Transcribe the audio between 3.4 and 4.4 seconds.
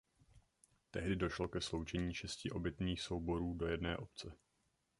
do jedné obce.